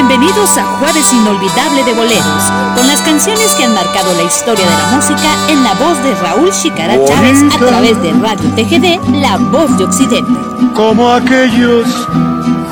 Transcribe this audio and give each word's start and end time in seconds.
Bienvenidos 0.00 0.56
a 0.56 0.64
Jueves 0.78 1.12
Inolvidable 1.12 1.82
de 1.82 1.92
Boleros, 1.92 2.52
con 2.76 2.86
las 2.86 3.02
canciones 3.02 3.52
que 3.56 3.64
han 3.64 3.74
marcado 3.74 4.14
la 4.14 4.22
historia 4.22 4.64
de 4.64 4.70
la 4.70 4.86
música 4.94 5.34
en 5.48 5.64
la 5.64 5.74
voz 5.74 6.00
de 6.04 6.14
Raúl 6.14 6.52
Chicara 6.52 6.94
Chávez 7.04 7.42
a 7.52 7.58
través 7.58 8.00
de 8.00 8.12
Radio 8.12 8.48
TGD, 8.54 9.20
La 9.20 9.38
Voz 9.38 9.76
de 9.76 9.82
Occidente. 9.86 10.38
Como 10.76 11.10
aquellos 11.10 11.88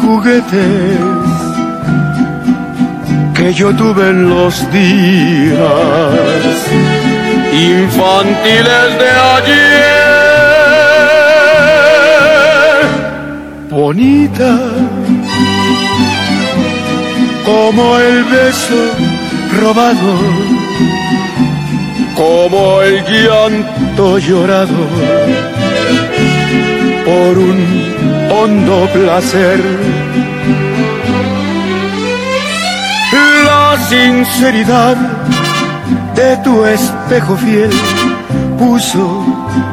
juguetes 0.03 1.01
que 3.35 3.53
yo 3.53 3.75
tuve 3.75 4.11
en 4.11 4.31
los 4.31 4.61
días 4.71 5.59
infantiles 7.53 8.99
de 9.01 9.11
ayer. 9.35 9.97
Bonita 13.69 14.61
como 17.47 17.97
el 17.99 18.25
beso 18.25 18.91
robado, 19.61 20.15
como 22.17 22.83
el 22.83 23.05
llanto 23.05 24.19
llorado 24.19 24.83
por 27.05 27.39
un 27.39 28.29
hondo 28.31 28.89
placer. 28.93 29.61
La 33.45 33.79
sinceridad 33.89 34.97
de 36.17 36.37
tu 36.39 36.65
espejo 36.65 37.37
fiel 37.37 37.71
puso 38.59 39.25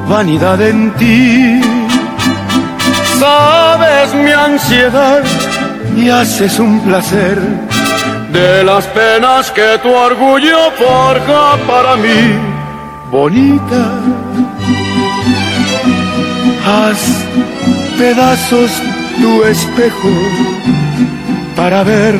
vanidad 0.07 0.61
en 0.61 0.91
ti. 0.93 1.59
Sabes 3.19 4.13
mi 4.13 4.31
ansiedad 4.31 5.23
y 5.95 6.09
haces 6.09 6.59
un 6.59 6.79
placer 6.81 7.37
de 8.31 8.63
las 8.63 8.85
penas 8.87 9.51
que 9.51 9.77
tu 9.81 9.93
orgullo 9.93 10.71
forja 10.71 11.57
para 11.67 11.95
mí, 11.95 12.35
bonita. 13.11 13.83
Haz 16.65 17.01
pedazos 17.97 18.71
tu 19.21 19.43
espejo 19.43 20.09
para 21.55 21.83
ver 21.83 22.15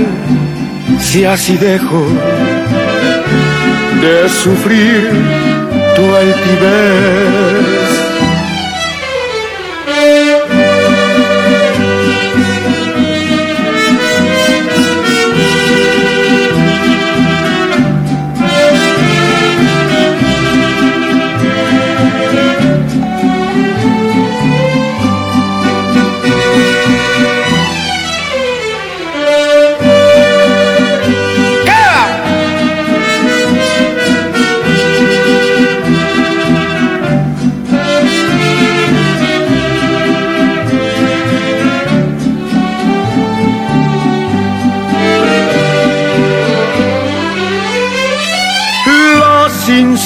si 0.99 1.25
así 1.25 1.57
dejo 1.57 2.05
de 4.01 4.29
sufrir 4.29 5.09
tu 5.95 6.15
altivez 6.15 7.72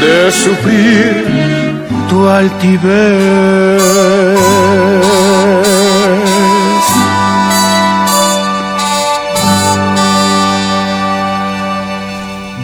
de 0.00 0.30
sufrir 0.30 1.24
tu 2.08 2.26
altivez. 2.28 3.82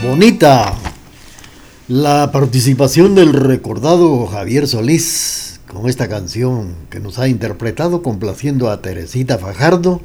Bonita 0.03 0.75
la 1.89 2.31
participación 2.33 3.15
del 3.15 3.33
recordado 3.33 4.27
Javier 4.27 4.66
Solís 4.69 5.61
con 5.66 5.89
esta 5.89 6.09
canción 6.09 6.75
que 6.89 7.01
nos 7.01 7.19
ha 7.19 7.28
interpretado 7.28 8.03
complaciendo 8.03 8.71
a 8.71 8.81
Teresita 8.81 9.39
Fajardo 9.39 10.01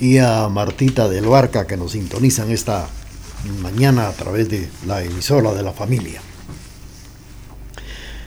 y 0.00 0.18
a 0.18 0.48
Martita 0.48 1.08
del 1.08 1.26
Barca 1.26 1.66
que 1.66 1.76
nos 1.76 1.92
sintonizan 1.92 2.50
esta 2.50 2.86
mañana 3.60 4.08
a 4.08 4.12
través 4.12 4.48
de 4.48 4.68
la 4.86 5.02
emisora 5.02 5.52
de 5.52 5.62
la 5.62 5.72
familia. 5.72 6.20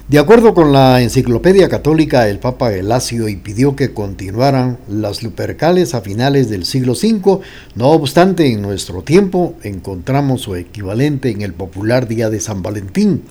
De 0.08 0.20
acuerdo 0.20 0.54
con 0.54 0.72
la 0.72 1.02
enciclopedia 1.02 1.68
católica, 1.68 2.30
el 2.30 2.38
Papa 2.38 2.70
Gelasio 2.70 3.28
y 3.28 3.38
pidió 3.38 3.76
que 3.76 3.92
continuaran 3.92 4.78
las 4.88 5.24
lupercales 5.24 5.96
a 5.96 6.02
finales 6.02 6.48
del 6.48 6.66
siglo 6.66 6.94
V. 6.94 7.40
No 7.74 7.90
obstante, 7.90 8.46
en 8.52 8.62
nuestro 8.62 9.02
tiempo 9.02 9.56
encontramos 9.64 10.42
su 10.42 10.56
equivalente 10.56 11.32
en 11.32 11.42
el 11.42 11.54
popular 11.54 12.08
Día 12.08 12.30
de 12.30 12.40
San 12.40 12.62
Valentín. 12.62 13.24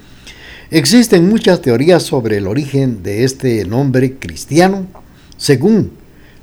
Existen 0.72 1.28
muchas 1.28 1.60
teorías 1.60 2.02
sobre 2.02 2.38
el 2.38 2.48
origen 2.48 3.04
de 3.04 3.22
este 3.22 3.64
nombre 3.66 4.14
cristiano. 4.14 4.88
Según 5.36 5.92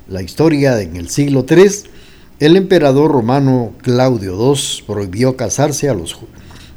la 0.08 0.22
historia 0.22 0.80
en 0.80 0.96
el 0.96 1.10
siglo 1.10 1.44
III, 1.46 1.66
el 2.42 2.56
emperador 2.56 3.12
romano 3.12 3.70
Claudio 3.82 4.34
II 4.34 4.82
prohibió 4.84 5.36
casarse 5.36 5.88
a 5.88 5.94
los 5.94 6.18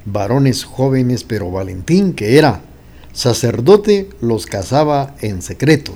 varones 0.06 0.64
jóvenes, 0.64 1.24
pero 1.24 1.50
Valentín, 1.50 2.14
que 2.14 2.38
era 2.38 2.62
sacerdote, 3.14 4.10
los 4.22 4.46
casaba 4.46 5.16
en 5.22 5.42
secreto. 5.42 5.94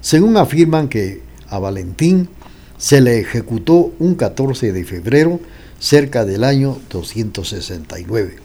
Según 0.00 0.38
afirman 0.38 0.88
que 0.88 1.20
a 1.50 1.58
Valentín 1.58 2.30
se 2.78 3.02
le 3.02 3.20
ejecutó 3.20 3.92
un 3.98 4.14
14 4.14 4.72
de 4.72 4.84
febrero 4.84 5.38
cerca 5.78 6.24
del 6.24 6.42
año 6.42 6.78
269. 6.88 8.36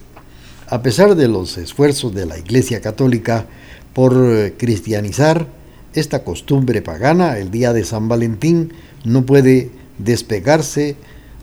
A 0.68 0.82
pesar 0.82 1.14
de 1.14 1.28
los 1.28 1.56
esfuerzos 1.56 2.14
de 2.14 2.26
la 2.26 2.36
Iglesia 2.36 2.82
Católica 2.82 3.46
por 3.94 4.52
cristianizar 4.58 5.46
esta 5.94 6.22
costumbre 6.22 6.82
pagana, 6.82 7.38
el 7.38 7.50
día 7.50 7.72
de 7.72 7.82
San 7.82 8.08
Valentín 8.08 8.74
no 9.04 9.24
puede 9.24 9.70
despegarse 9.98 10.96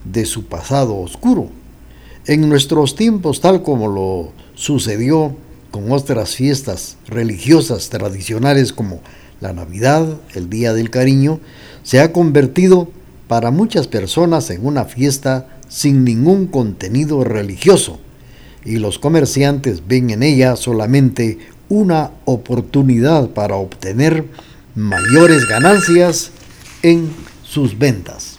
de 0.04 0.26
su 0.26 0.46
pasado 0.46 0.96
oscuro. 0.96 1.48
En 2.26 2.48
nuestros 2.48 2.94
tiempos, 2.96 3.40
tal 3.40 3.62
como 3.62 3.88
lo 3.88 4.32
sucedió 4.54 5.36
con 5.70 5.90
otras 5.92 6.36
fiestas 6.36 6.96
religiosas 7.06 7.90
tradicionales 7.90 8.72
como 8.72 9.00
la 9.40 9.52
Navidad, 9.52 10.20
el 10.34 10.48
Día 10.48 10.72
del 10.72 10.90
Cariño, 10.90 11.40
se 11.82 12.00
ha 12.00 12.12
convertido 12.12 12.88
para 13.28 13.50
muchas 13.50 13.88
personas 13.88 14.50
en 14.50 14.64
una 14.64 14.84
fiesta 14.84 15.48
sin 15.68 16.04
ningún 16.04 16.46
contenido 16.46 17.24
religioso 17.24 17.98
y 18.64 18.78
los 18.78 18.98
comerciantes 18.98 19.86
ven 19.86 20.10
en 20.10 20.22
ella 20.22 20.56
solamente 20.56 21.38
una 21.68 22.10
oportunidad 22.24 23.30
para 23.30 23.56
obtener 23.56 24.24
mayores 24.74 25.46
ganancias 25.46 26.30
en 26.82 27.10
sus 27.42 27.78
ventas. 27.78 28.33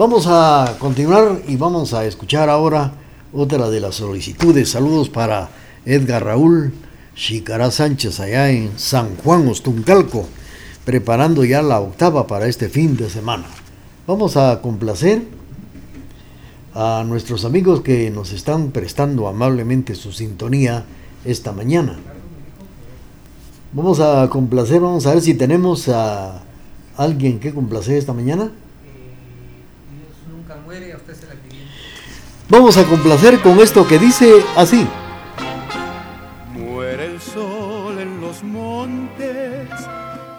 Vamos 0.00 0.26
a 0.26 0.76
continuar 0.78 1.42
y 1.46 1.56
vamos 1.56 1.92
a 1.92 2.06
escuchar 2.06 2.48
ahora 2.48 2.90
otra 3.34 3.68
de 3.68 3.80
las 3.80 3.96
solicitudes. 3.96 4.70
Saludos 4.70 5.10
para 5.10 5.50
Edgar 5.84 6.24
Raúl 6.24 6.72
Chicará 7.14 7.70
Sánchez 7.70 8.18
allá 8.18 8.50
en 8.50 8.78
San 8.78 9.14
Juan 9.16 9.46
Ostuncalco, 9.46 10.26
preparando 10.86 11.44
ya 11.44 11.60
la 11.60 11.80
octava 11.80 12.26
para 12.26 12.48
este 12.48 12.70
fin 12.70 12.96
de 12.96 13.10
semana. 13.10 13.44
Vamos 14.06 14.38
a 14.38 14.62
complacer 14.62 15.22
a 16.72 17.04
nuestros 17.06 17.44
amigos 17.44 17.82
que 17.82 18.10
nos 18.10 18.32
están 18.32 18.70
prestando 18.70 19.28
amablemente 19.28 19.94
su 19.94 20.12
sintonía 20.12 20.82
esta 21.26 21.52
mañana. 21.52 21.98
Vamos 23.74 24.00
a 24.00 24.26
complacer, 24.30 24.80
vamos 24.80 25.06
a 25.06 25.12
ver 25.12 25.20
si 25.20 25.34
tenemos 25.34 25.90
a 25.90 26.40
¿Alguien 26.96 27.38
que 27.38 27.52
complace 27.52 27.98
esta 27.98 28.14
mañana? 28.14 28.44
Eh, 28.44 29.14
Dios 29.96 30.16
nunca 30.30 30.56
muere, 30.56 30.92
a 30.92 30.96
usted 30.96 31.14
se 31.14 31.26
la 31.26 31.34
pidió. 31.34 31.60
Vamos 32.50 32.76
a 32.78 32.84
complacer 32.84 33.38
con 33.38 33.60
esto 33.60 33.86
que 33.86 33.96
dice 33.96 34.42
así. 34.56 34.84
Muere 36.52 37.06
el 37.06 37.20
sol 37.20 37.96
en 38.00 38.20
los 38.20 38.42
montes 38.42 39.68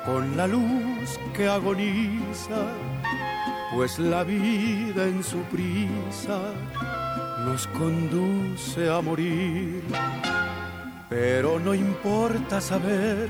con 0.05 0.35
la 0.35 0.45
luz 0.45 1.17
que 1.33 1.47
agoniza, 1.47 2.67
pues 3.73 3.97
la 3.97 4.25
vida 4.25 5.05
en 5.05 5.23
su 5.23 5.37
prisa 5.43 6.37
nos 7.45 7.65
conduce 7.67 8.89
a 8.89 8.99
morir. 8.99 9.81
Pero 11.09 11.61
no 11.61 11.73
importa 11.73 12.59
saber 12.59 13.29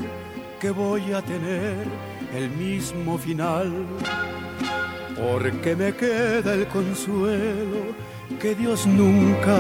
que 0.60 0.72
voy 0.72 1.14
a 1.14 1.22
tener 1.22 1.86
el 2.34 2.50
mismo 2.50 3.20
final, 3.20 3.72
porque 5.16 5.76
me 5.76 5.94
queda 5.94 6.56
el 6.56 6.66
consuelo 6.66 8.11
que 8.40 8.56
Dios 8.56 8.86
nunca 8.86 9.58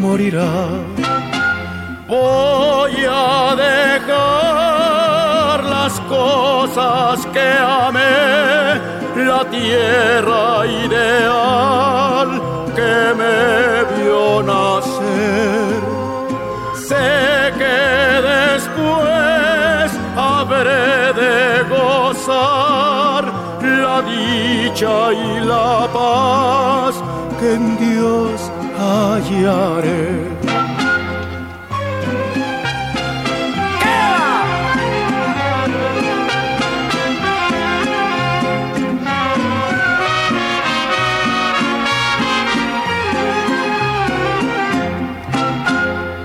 morirá. 0.00 0.68
Voy 2.08 2.92
a 3.08 3.54
dejar 3.56 5.64
las 5.64 6.00
cosas 6.00 7.24
que 7.26 7.52
amé, 7.58 8.80
la 9.24 9.44
tierra 9.50 10.66
ideal 10.66 12.42
que 12.76 13.14
me 13.20 13.84
vio 13.94 14.42
nacer. 14.42 15.82
Sé 16.88 17.52
que 17.60 17.80
después 18.32 19.88
habré 20.16 21.12
de 21.22 21.36
gozar 21.68 23.22
la 23.62 23.96
dicha 24.02 24.96
y 25.12 25.40
la 25.40 25.88
paz 25.92 26.94
en 27.52 27.76
Dios 27.78 28.40
hallaré. 28.78 30.08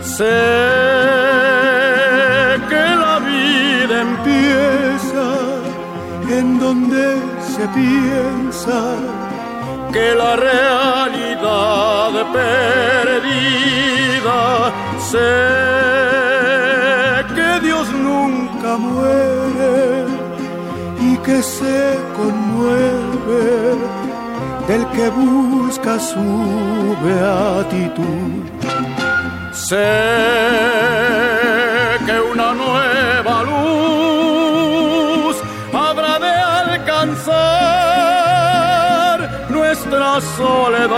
Sé 0.01 0.25
que 2.69 2.86
la 3.04 3.16
vida 3.19 3.95
empieza 4.10 5.27
en 6.38 6.60
donde 6.60 7.06
se 7.56 7.68
piensa 7.80 8.80
que 9.94 10.16
la 10.16 10.36
realidad 10.36 10.98
perdida. 12.33 13.91
Sé 15.11 15.35
que 17.35 17.49
Dios 17.67 17.85
nunca 17.91 18.77
muere 18.77 20.05
y 21.01 21.17
que 21.25 21.41
se 21.41 21.97
conmueve 22.15 23.77
del 24.67 24.83
que 24.95 25.09
busca 25.09 25.99
su 25.99 26.95
beatitud. 27.03 28.43
Sé 29.51 31.08
soledad 40.21 40.89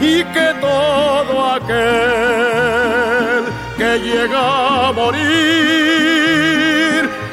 y 0.00 0.24
que 0.24 0.54
todo 0.60 1.52
aquel 1.52 3.44
que 3.76 3.98
llega 4.00 4.88
a 4.88 4.92
morir 4.92 5.24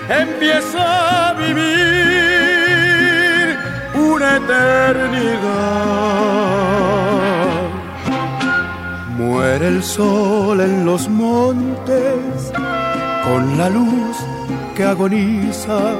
empieza 0.09 1.29
a 1.29 1.33
vivir 1.33 1.71
una 3.95 4.37
eternidad. 4.37 5.81
Muere 9.17 9.67
el 9.67 9.83
sol 9.83 10.61
en 10.61 10.85
los 10.85 11.09
montes 11.09 12.51
con 13.23 13.57
la 13.57 13.69
luz 13.69 14.17
que 14.75 14.83
agoniza, 14.83 15.93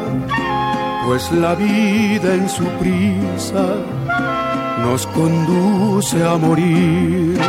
pues 1.06 1.32
la 1.32 1.56
vida 1.56 2.36
en 2.36 2.48
su 2.50 2.64
prisa 2.80 3.76
nos 4.82 5.08
conduce 5.08 6.24
a 6.24 6.38
morir. 6.38 7.40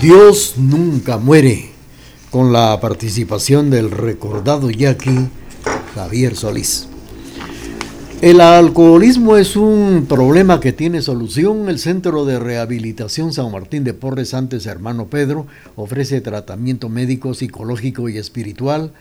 Dios 0.00 0.54
nunca 0.56 1.18
muere, 1.18 1.70
con 2.30 2.52
la 2.52 2.78
participación 2.80 3.70
del 3.70 3.90
recordado 3.90 4.70
yaqui 4.70 5.28
Javier 5.94 6.36
Solís. 6.36 6.88
El 8.22 8.40
alcoholismo 8.40 9.36
es 9.36 9.56
un 9.56 10.06
problema 10.08 10.60
que 10.60 10.72
tiene 10.72 11.02
solución. 11.02 11.68
El 11.68 11.80
Centro 11.80 12.24
de 12.24 12.38
Rehabilitación 12.38 13.32
San 13.32 13.50
Martín 13.50 13.82
de 13.82 13.94
Porres, 13.94 14.32
antes 14.32 14.66
hermano 14.66 15.08
Pedro, 15.08 15.48
ofrece 15.74 16.20
tratamiento 16.20 16.88
médico, 16.88 17.34
psicológico 17.34 18.08
y 18.08 18.18
espiritual, 18.18 18.92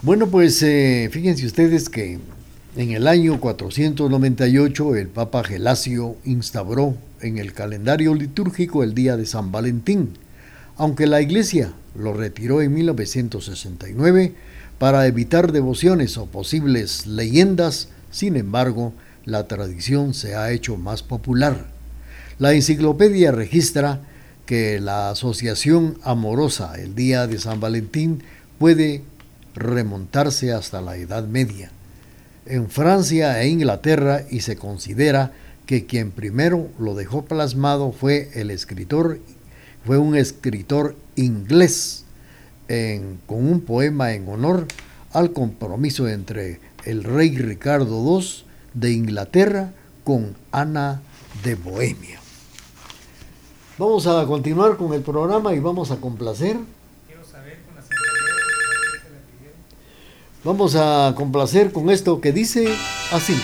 Bueno, 0.02 0.28
pues 0.28 0.64
eh, 0.64 1.10
fíjense 1.12 1.46
ustedes 1.46 1.90
que 1.90 2.20
en 2.76 2.92
el 2.92 3.08
año 3.08 3.40
498 3.40 4.96
el 4.96 5.08
Papa 5.08 5.44
Gelasio 5.44 6.18
instauró 6.26 6.96
en 7.22 7.38
el 7.38 7.54
calendario 7.54 8.14
litúrgico 8.14 8.84
el 8.84 8.94
día 8.94 9.16
de 9.16 9.26
San 9.26 9.52
Valentín, 9.52 10.18
aunque 10.76 11.08
la 11.08 11.22
Iglesia 11.22 11.72
lo 12.00 12.14
retiró 12.14 12.62
en 12.62 12.74
1969 12.74 14.34
para 14.80 15.06
evitar 15.06 15.52
devociones 15.52 16.18
o 16.18 16.26
posibles 16.26 17.06
leyendas, 17.06 17.90
sin 18.12 18.38
embargo, 18.38 18.94
la 19.26 19.48
tradición 19.48 20.14
se 20.14 20.36
ha 20.36 20.52
hecho 20.52 20.78
más 20.78 21.04
popular. 21.04 21.68
La 22.40 22.54
enciclopedia 22.54 23.32
registra 23.32 24.02
que 24.46 24.80
la 24.80 25.12
asociación 25.12 25.98
amorosa 26.02 26.74
el 26.80 26.96
día 26.96 27.28
de 27.28 27.38
San 27.38 27.60
Valentín 27.60 28.24
puede 28.58 29.04
remontarse 29.54 30.54
hasta 30.54 30.82
la 30.82 30.96
Edad 30.96 31.26
Media. 31.26 31.72
En 32.46 32.70
Francia 32.70 33.42
e 33.42 33.50
Inglaterra 33.50 34.24
y 34.32 34.40
se 34.40 34.56
considera 34.56 35.34
que 35.66 35.86
quien 35.86 36.10
primero 36.10 36.68
lo 36.80 36.96
dejó 36.96 37.26
plasmado 37.26 37.92
fue 37.92 38.32
el 38.34 38.50
escritor, 38.50 39.20
fue 39.90 39.98
un 39.98 40.16
escritor 40.16 40.96
inglés 41.16 42.06
con 43.26 43.44
un 43.44 43.62
poema 43.62 44.14
en 44.14 44.30
honor 44.30 44.68
al 45.14 45.34
compromiso 45.34 46.08
entre 46.08 46.60
el 46.86 47.04
rey 47.04 47.36
Ricardo 47.36 48.20
II 48.20 48.24
de 48.76 48.92
Inglaterra 48.92 49.74
con 50.04 50.36
Ana 50.52 51.02
de 51.44 51.56
Bohemia. 51.56 52.20
Vamos 53.80 54.06
a 54.06 54.24
continuar 54.28 54.78
con 54.78 54.94
el 54.94 55.02
programa 55.02 55.56
y 55.56 55.60
vamos 55.60 55.90
a 55.90 55.96
complacer. 55.96 56.58
Vamos 60.44 60.76
a 60.76 61.16
complacer 61.16 61.72
con 61.72 61.90
esto 61.90 62.22
que 62.22 62.32
dice 62.32 62.68
así. 63.12 63.42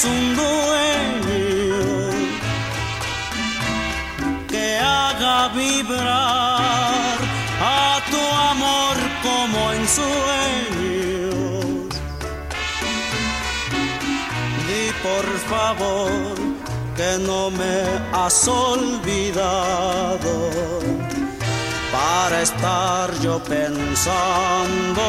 Tienes 0.00 0.04
un 0.04 0.36
dueño 0.36 1.82
que 4.48 4.78
haga 4.78 5.48
vibrar 5.48 7.18
a 7.60 8.00
tu 8.10 8.20
amor 8.50 8.96
como 9.22 9.72
en 9.72 9.88
sueños. 9.88 10.84
Di 14.66 14.84
por 15.02 15.26
favor 15.48 16.34
que 16.96 17.18
no 17.26 17.50
me 17.50 17.82
has 18.12 18.48
olvidado 18.48 20.32
para 21.92 22.42
estar 22.42 23.10
yo 23.20 23.42
pensando 23.42 25.02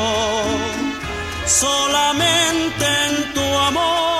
solamente 1.45 2.85
en 3.07 3.33
tu 3.33 3.57
amor. 3.57 4.10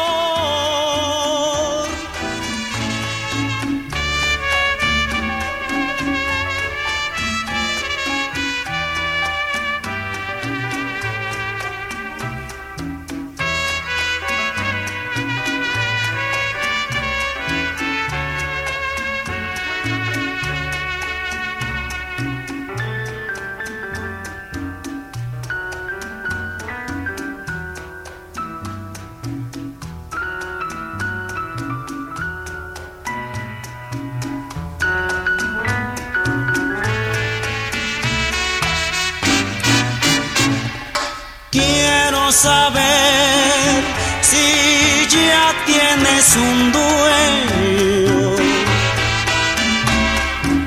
Saber 42.31 43.83
si 44.21 45.07
ya 45.09 45.53
tienes 45.65 46.37
un 46.37 46.71
dueño 46.71 48.35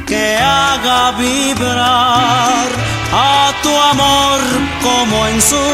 que 0.07 0.37
haga 0.37 1.13
vibrar 1.13 2.69
a 3.13 3.53
tu 3.63 3.71
amor 3.71 4.41
como 4.83 5.27
en 5.27 5.41
sueños. 5.41 5.65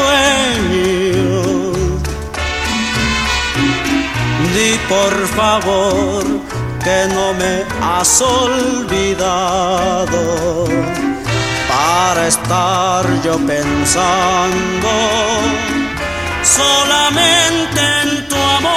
Di 4.53 4.79
por 4.87 5.27
favor 5.35 6.23
que 6.83 7.07
no 7.13 7.33
me 7.33 7.65
has 7.81 8.21
olvidado 8.21 10.19
para 11.67 12.27
estar 12.27 13.05
yo 13.23 13.37
pensando 13.45 14.89
solamente 16.43 17.79
en 18.03 18.27
tu 18.27 18.35
amor. 18.35 18.71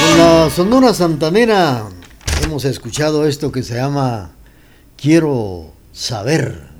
Con 0.00 0.18
la 0.18 0.50
Sonora 0.50 0.94
Santanera 0.94 1.88
hemos 2.42 2.64
escuchado 2.64 3.26
esto 3.26 3.52
que 3.52 3.62
se 3.62 3.74
llama 3.76 4.32
Quiero 4.96 5.72
saber. 5.92 6.70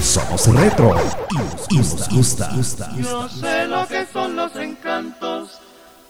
somos 0.00 0.46
retro 0.54 0.94
y 1.70 1.76
nos 1.76 2.08
gusta. 2.08 2.50
Yo 2.96 3.28
sé 3.28 3.66
lo 3.66 3.86
que 3.86 4.06
son 4.12 4.36
los 4.36 4.54
encantos. 4.56 5.60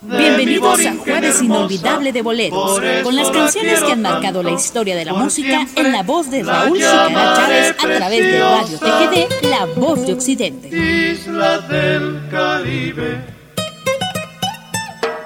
Bienvenidos 0.01 0.87
a 0.87 0.95
Jueves 0.95 1.43
Inolvidable 1.43 2.13
de 2.13 2.23
Boleros, 2.23 2.81
con 3.03 3.17
las 3.17 3.31
canciones 3.31 3.83
que 3.83 3.93
han 3.93 4.03
marcado 4.03 4.43
la 4.43 4.53
historia 4.53 4.95
de 4.95 5.05
la 5.05 5.13
música 5.13 5.67
en 5.75 5.93
la 5.93 6.03
voz 6.05 6.31
de 6.31 6.45
Raúl 6.45 6.79
Chicara 6.79 7.35
Chávez 7.37 7.71
a 7.71 7.97
través 7.97 8.33
de 8.33 8.41
Radio 8.41 8.79
TGD, 8.79 9.47
La 9.51 9.67
Voz 9.77 10.07
de 10.07 10.13
Occidente. 10.13 10.69
Isla 10.69 11.59
del 11.59 12.29
Caribe. 12.31 13.39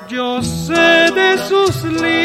Yo 0.09 0.43
sé 0.43 0.73
de 0.73 1.39
sus 1.49 1.85
lindas 1.85 2.22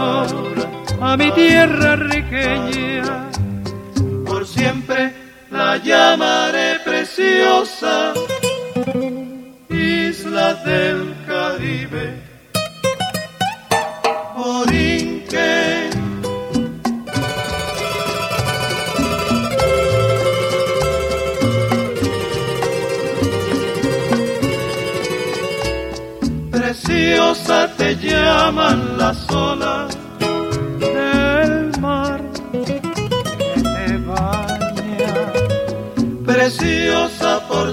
a 0.00 1.16
mi 1.16 1.30
tierra 1.32 1.96
riqueña, 1.96 3.28
por 4.26 4.46
siempre 4.46 5.12
la 5.50 5.76
llamaré 5.78 6.78
preciosa, 6.84 8.14
isla 9.68 10.54
del 10.54 11.14
Caribe. 11.26 12.22
Borinque 14.36 15.90
preciosa 26.50 27.68
te 27.76 27.96
llaman 27.96 28.96
las 28.96 29.28
olas 29.30 29.87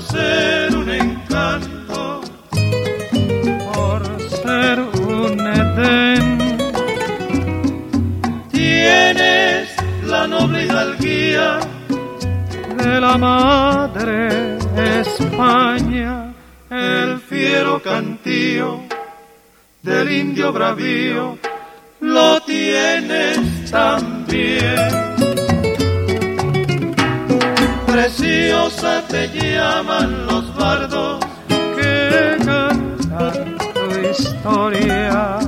ser 0.01 0.75
un 0.75 0.89
encanto, 0.89 2.21
por 3.73 4.21
ser 4.29 4.79
un 4.79 5.39
Edén. 5.39 6.57
Tienes 8.51 9.69
la 10.05 10.27
noble 10.27 10.65
hidalguía 10.65 11.59
de 12.77 12.99
la 12.99 13.17
madre 13.17 14.57
España, 14.99 16.33
el 16.69 17.19
fiero 17.19 17.81
cantío 17.81 18.81
del 19.81 20.11
indio 20.11 20.51
bravío, 20.51 21.37
lo 22.01 22.41
tienes 22.41 23.71
también 23.71 25.14
preciosa 27.95 29.01
te 29.07 29.29
llaman 29.29 30.27
los 30.27 30.53
bardos 30.57 31.25
que 31.47 32.35
cantan 32.43 33.57
tu 33.73 33.85
historia. 34.09 35.39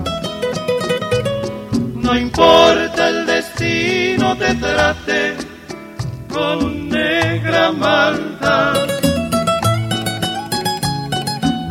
No 1.95 2.17
importa 2.17 3.09
el 3.09 3.25
destino 3.25 4.33
te 4.37 4.55
trate 4.55 5.35
con 6.33 6.87
negra 6.87 7.73
maldad. 7.73 8.75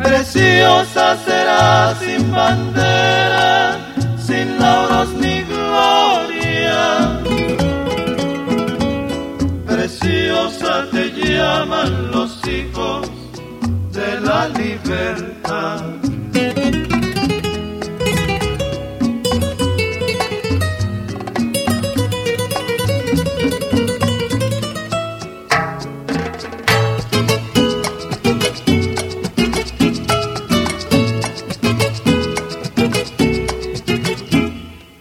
Preciosa 0.03 1.17
será 1.25 1.95
sin 1.99 2.31
bandera, 2.31 3.79
sin 4.27 4.59
lauros 4.59 5.09
ni 5.15 5.41
gloria 5.41 7.16
preciosa 10.07 10.87
te 10.91 11.11
llaman 11.11 12.11
los 12.11 12.47
hijos 12.47 13.09
de 13.91 14.21
la 14.21 14.47
libertad. 14.49 15.81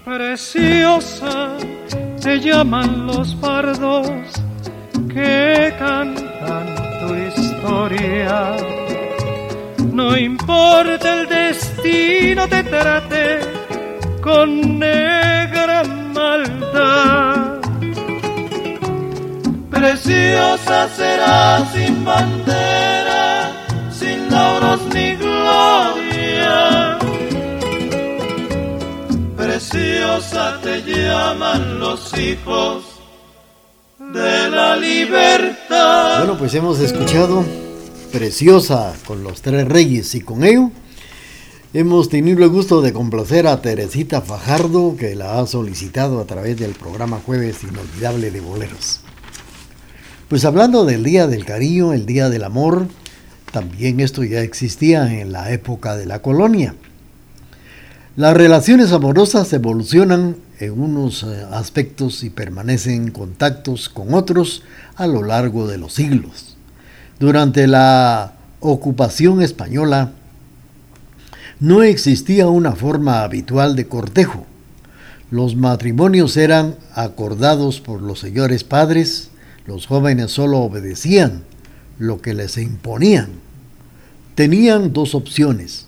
Preciosa 0.04 1.56
te 2.20 2.40
llaman 2.40 3.06
los 3.06 3.34
pardos 3.36 4.15
No 9.96 10.14
importa 10.14 11.22
el 11.22 11.26
destino 11.26 12.46
te 12.46 12.62
trate 12.64 13.40
con 14.20 14.78
negra 14.78 15.84
maldad. 16.12 17.62
Preciosa 19.70 20.88
será 20.94 21.64
sin 21.72 22.04
bandera, 22.04 23.52
sin 23.90 24.30
lauros 24.30 24.82
ni 24.92 25.14
gloria. 25.14 26.98
Preciosa 29.34 30.60
te 30.62 30.82
llaman 30.82 31.80
los 31.80 32.12
hijos 32.18 32.84
de 33.98 34.50
la 34.50 34.76
libertad. 34.76 36.18
Bueno, 36.18 36.36
pues 36.36 36.54
hemos 36.54 36.80
escuchado 36.80 37.65
Preciosa 38.12 38.94
con 39.06 39.22
los 39.22 39.42
tres 39.42 39.66
reyes 39.66 40.14
y 40.14 40.20
con 40.20 40.44
ello 40.44 40.70
hemos 41.74 42.08
tenido 42.08 42.44
el 42.44 42.50
gusto 42.50 42.80
de 42.80 42.92
complacer 42.92 43.46
a 43.46 43.60
Teresita 43.60 44.22
Fajardo 44.22 44.96
que 44.96 45.14
la 45.14 45.38
ha 45.38 45.46
solicitado 45.46 46.20
a 46.20 46.24
través 46.24 46.58
del 46.58 46.72
programa 46.72 47.20
Jueves 47.24 47.62
Inolvidable 47.62 48.30
de 48.30 48.40
Boleros. 48.40 49.00
Pues 50.28 50.44
hablando 50.44 50.84
del 50.84 51.04
Día 51.04 51.26
del 51.26 51.44
Cariño, 51.44 51.92
el 51.92 52.06
Día 52.06 52.30
del 52.30 52.44
Amor, 52.44 52.86
también 53.52 54.00
esto 54.00 54.24
ya 54.24 54.40
existía 54.40 55.20
en 55.20 55.32
la 55.32 55.52
época 55.52 55.96
de 55.96 56.06
la 56.06 56.22
colonia. 56.22 56.74
Las 58.16 58.34
relaciones 58.34 58.92
amorosas 58.92 59.52
evolucionan 59.52 60.36
en 60.58 60.80
unos 60.80 61.22
eh, 61.22 61.44
aspectos 61.50 62.24
y 62.24 62.30
permanecen 62.30 62.94
en 62.94 63.10
contactos 63.10 63.90
con 63.90 64.14
otros 64.14 64.62
a 64.94 65.06
lo 65.06 65.22
largo 65.22 65.66
de 65.66 65.76
los 65.76 65.92
siglos. 65.92 66.55
Durante 67.18 67.66
la 67.66 68.34
ocupación 68.60 69.40
española 69.40 70.12
no 71.60 71.82
existía 71.82 72.48
una 72.48 72.72
forma 72.72 73.22
habitual 73.22 73.74
de 73.74 73.86
cortejo. 73.86 74.44
Los 75.30 75.56
matrimonios 75.56 76.36
eran 76.36 76.76
acordados 76.94 77.80
por 77.80 78.02
los 78.02 78.20
señores 78.20 78.64
padres, 78.64 79.30
los 79.66 79.86
jóvenes 79.86 80.30
solo 80.30 80.58
obedecían 80.58 81.42
lo 81.98 82.20
que 82.20 82.34
les 82.34 82.58
imponían. 82.58 83.28
Tenían 84.34 84.92
dos 84.92 85.14
opciones, 85.14 85.86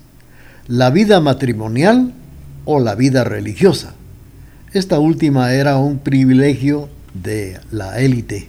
la 0.67 0.89
vida 0.91 1.21
matrimonial 1.21 2.15
o 2.65 2.81
la 2.81 2.95
vida 2.95 3.25
religiosa. 3.25 3.93
Esta 4.73 4.99
última 4.99 5.53
era 5.53 5.77
un 5.77 5.99
privilegio 5.99 6.89
de 7.13 7.61
la 7.71 8.01
élite, 8.01 8.49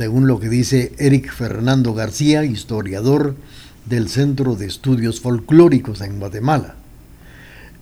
según 0.00 0.26
lo 0.26 0.40
que 0.40 0.48
dice 0.48 0.92
Eric 0.96 1.30
Fernando 1.30 1.92
García, 1.92 2.42
historiador 2.42 3.36
del 3.84 4.08
Centro 4.08 4.56
de 4.56 4.64
Estudios 4.64 5.20
Folclóricos 5.20 6.00
en 6.00 6.18
Guatemala. 6.18 6.76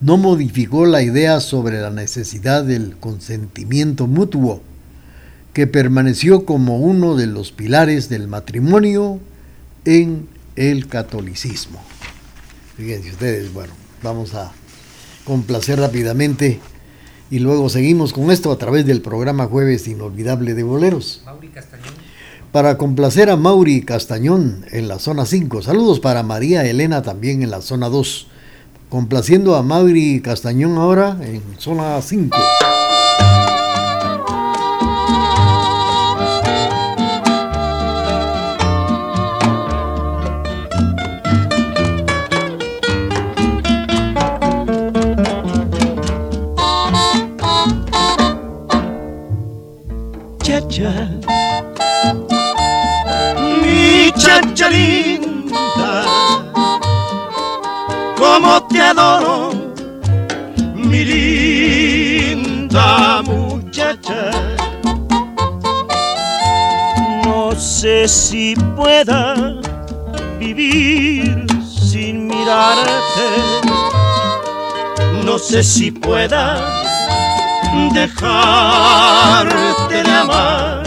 no 0.00 0.16
modificó 0.16 0.86
la 0.86 1.02
idea 1.02 1.38
sobre 1.40 1.82
la 1.82 1.90
necesidad 1.90 2.64
del 2.64 2.96
consentimiento 2.96 4.06
mutuo 4.06 4.62
que 5.52 5.66
permaneció 5.66 6.46
como 6.46 6.78
uno 6.78 7.14
de 7.14 7.26
los 7.26 7.52
pilares 7.52 8.08
del 8.08 8.26
matrimonio 8.26 9.20
en 9.84 10.28
el 10.56 10.88
catolicismo. 10.88 11.84
Fíjense 12.78 13.10
ustedes, 13.10 13.52
bueno, 13.52 13.74
vamos 14.02 14.34
a 14.34 14.50
complacer 15.28 15.78
rápidamente 15.78 16.58
y 17.30 17.38
luego 17.38 17.68
seguimos 17.68 18.14
con 18.14 18.30
esto 18.30 18.50
a 18.50 18.56
través 18.56 18.86
del 18.86 19.02
programa 19.02 19.44
Jueves 19.44 19.86
Inolvidable 19.86 20.54
de 20.54 20.62
Boleros. 20.62 21.20
Mauri 21.26 21.48
Castañón. 21.48 21.92
Para 22.50 22.78
complacer 22.78 23.28
a 23.28 23.36
Mauri 23.36 23.82
Castañón 23.82 24.64
en 24.72 24.88
la 24.88 24.98
zona 24.98 25.26
5. 25.26 25.60
Saludos 25.60 26.00
para 26.00 26.22
María 26.22 26.64
Elena 26.64 27.02
también 27.02 27.42
en 27.42 27.50
la 27.50 27.60
zona 27.60 27.90
2. 27.90 28.26
Complaciendo 28.88 29.54
a 29.56 29.62
Mauri 29.62 30.22
Castañón 30.22 30.78
ahora 30.78 31.18
en 31.20 31.42
zona 31.58 32.00
5. 32.00 32.34
Mi 60.74 61.04
linda 61.04 63.22
muchacha. 63.22 64.30
No 67.24 67.52
sé 67.54 68.08
si 68.08 68.54
pueda 68.76 69.34
vivir 70.38 71.46
sin 71.62 72.26
mirarte. 72.26 73.28
No 75.24 75.38
sé 75.38 75.62
si 75.62 75.90
pueda 75.90 76.56
dejarte 77.92 80.02
de 80.02 80.10
amar 80.10 80.82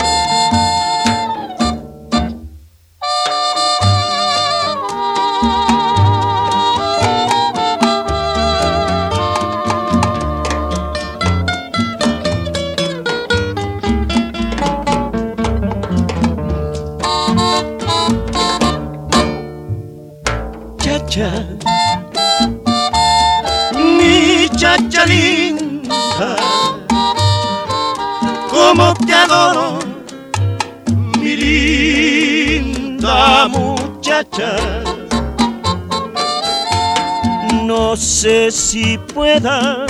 No 37.64 37.96
sé 37.96 38.52
si 38.52 39.00
pueda 39.00 39.88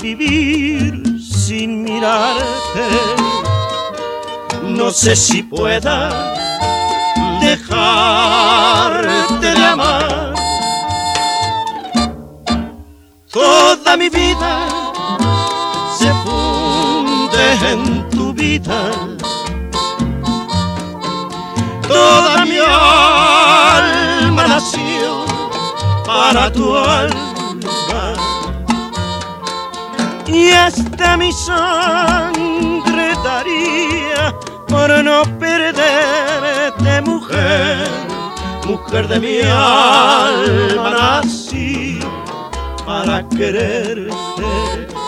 vivir 0.00 1.02
sin 1.20 1.82
mirarte. 1.82 2.88
No 4.62 4.90
sé 4.90 5.14
si 5.16 5.42
pueda 5.42 6.32
dejarte 7.42 9.54
de 9.54 9.66
amar. 9.66 10.32
Toda 13.30 13.98
mi 13.98 14.08
vida 14.08 14.66
se 15.98 16.10
funde 16.24 17.52
en 17.70 18.08
tu 18.08 18.32
vida. 18.32 18.90
Toda 21.86 22.46
mi 22.46 22.58
alma 22.58 23.11
para 26.12 26.52
tu 26.52 26.76
alma. 26.76 28.14
Y 30.26 30.50
hasta 30.50 31.16
mi 31.16 31.32
sangre 31.32 33.12
daría 33.24 34.34
por 34.68 34.90
no 35.04 35.22
perderte, 35.38 37.02
mujer, 37.02 37.88
mujer 38.66 39.08
de 39.08 39.20
mi 39.20 39.40
alma 39.42 40.90
nací 40.90 42.00
para 42.86 43.28
quererte. 43.28 45.01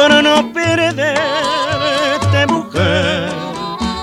Por 0.00 0.22
no 0.22 0.52
perderte, 0.52 1.06
mujer 2.48 3.28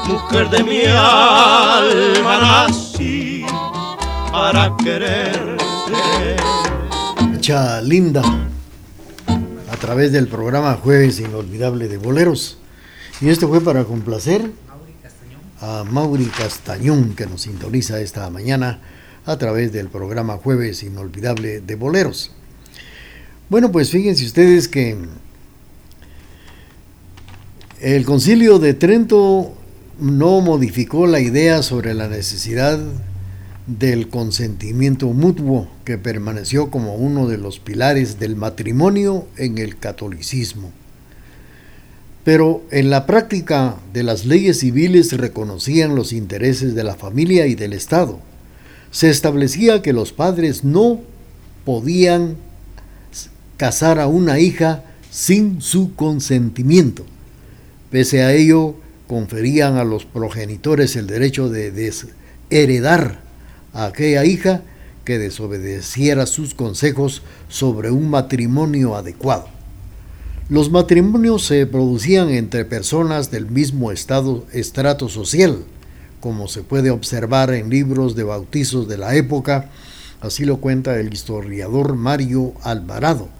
mujer 0.08 0.50
de 0.50 0.64
mi 0.64 0.82
alma 0.86 2.38
nací 2.40 3.46
para 4.32 4.76
quererte. 4.78 6.38
Mucha 7.22 7.82
linda. 7.82 8.22
A 9.72 9.76
través 9.78 10.12
del 10.12 10.28
programa 10.28 10.76
Jueves 10.76 11.20
Inolvidable 11.20 11.88
de 11.88 11.98
Boleros. 11.98 12.60
Y 13.20 13.30
este 13.30 13.48
fue 13.48 13.62
para 13.62 13.84
complacer 13.84 14.52
a 15.62 15.84
Mauri 15.84 16.26
Castañón 16.26 17.16
que 17.16 17.26
nos 17.26 17.42
sintoniza 17.42 18.00
esta 18.00 18.30
mañana 18.30 18.82
a 19.26 19.38
través 19.38 19.74
del 19.74 19.90
programa 19.90 20.38
Jueves 20.38 20.84
Inolvidable 20.84 21.62
de 21.62 21.76
Boleros. 21.76 22.32
Bueno, 23.50 23.72
pues 23.72 23.90
fíjense 23.90 24.26
ustedes 24.26 24.68
que 24.68 24.96
el 27.82 28.06
concilio 28.06 28.58
de 28.58 28.74
Trento 28.74 29.54
no 30.00 30.42
modificó 30.42 31.06
la 31.06 31.20
idea 31.20 31.62
sobre 31.62 31.94
la 31.94 32.08
necesidad 32.08 32.80
del 33.68 34.10
consentimiento 34.10 35.08
mutuo 35.10 35.68
que 35.86 36.00
permaneció 36.00 36.72
como 36.72 36.96
uno 36.96 37.28
de 37.28 37.38
los 37.38 37.60
pilares 37.60 38.18
del 38.20 38.36
matrimonio 38.36 39.28
en 39.38 39.60
el 39.60 39.78
catolicismo. 39.78 40.72
Pero 42.24 42.64
en 42.72 42.90
la 42.90 43.06
práctica 43.06 43.76
de 43.94 44.02
las 44.02 44.26
leyes 44.26 44.60
civiles 44.60 45.16
reconocían 45.16 45.96
los 45.96 46.14
intereses 46.14 46.74
de 46.74 46.84
la 46.84 46.96
familia 46.96 47.46
y 47.46 47.54
del 47.54 47.74
Estado. 47.74 48.20
Se 48.90 49.10
establecía 49.10 49.84
que 49.84 49.94
los 49.94 50.14
padres 50.14 50.64
no 50.64 51.02
podían 51.64 52.38
casar 53.56 54.00
a 54.00 54.08
una 54.08 54.40
hija 54.40 54.84
sin 55.12 55.62
su 55.62 55.94
consentimiento. 55.96 57.06
Pese 57.90 58.22
a 58.22 58.34
ello, 58.34 58.76
conferían 59.08 59.78
a 59.78 59.86
los 59.86 60.06
progenitores 60.06 60.98
el 60.98 61.08
derecho 61.08 61.48
de 61.48 61.72
desheredar 61.72 63.22
a 63.74 63.86
aquella 63.86 64.26
hija 64.26 64.62
que 65.06 65.18
desobedeciera 65.18 66.26
sus 66.26 66.54
consejos 66.54 67.22
sobre 67.48 67.92
un 67.92 68.10
matrimonio 68.10 68.98
adecuado. 68.98 69.48
Los 70.50 70.70
matrimonios 70.70 71.46
se 71.46 71.66
producían 71.66 72.30
entre 72.30 72.66
personas 72.66 73.32
del 73.32 73.50
mismo 73.50 73.94
estado, 73.94 74.46
estrato 74.52 75.08
social, 75.08 75.64
como 76.20 76.50
se 76.50 76.64
puede 76.64 76.90
observar 76.90 77.54
en 77.54 77.70
libros 77.70 78.16
de 78.16 78.24
bautizos 78.24 78.90
de 78.90 78.98
la 78.98 79.16
época, 79.16 79.70
así 80.20 80.44
lo 80.44 80.58
cuenta 80.58 81.00
el 81.00 81.14
historiador 81.14 81.96
Mario 81.96 82.54
Alvarado 82.64 83.37